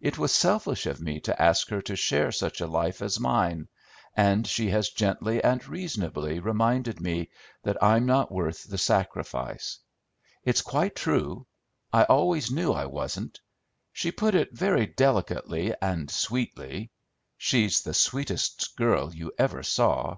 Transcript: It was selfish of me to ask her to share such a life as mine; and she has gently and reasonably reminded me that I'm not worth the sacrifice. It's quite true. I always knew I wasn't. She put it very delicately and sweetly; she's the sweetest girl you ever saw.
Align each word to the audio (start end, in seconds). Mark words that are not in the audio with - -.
It 0.00 0.18
was 0.18 0.34
selfish 0.34 0.86
of 0.86 1.00
me 1.00 1.20
to 1.20 1.40
ask 1.40 1.68
her 1.68 1.80
to 1.82 1.94
share 1.94 2.32
such 2.32 2.60
a 2.60 2.66
life 2.66 3.00
as 3.00 3.20
mine; 3.20 3.68
and 4.16 4.44
she 4.44 4.70
has 4.70 4.90
gently 4.90 5.40
and 5.40 5.64
reasonably 5.68 6.40
reminded 6.40 7.00
me 7.00 7.30
that 7.62 7.80
I'm 7.80 8.04
not 8.04 8.32
worth 8.32 8.64
the 8.68 8.76
sacrifice. 8.76 9.78
It's 10.42 10.62
quite 10.62 10.96
true. 10.96 11.46
I 11.92 12.02
always 12.02 12.50
knew 12.50 12.72
I 12.72 12.86
wasn't. 12.86 13.38
She 13.92 14.10
put 14.10 14.34
it 14.34 14.52
very 14.52 14.86
delicately 14.86 15.72
and 15.80 16.10
sweetly; 16.10 16.90
she's 17.36 17.82
the 17.82 17.94
sweetest 17.94 18.74
girl 18.76 19.14
you 19.14 19.30
ever 19.38 19.62
saw. 19.62 20.16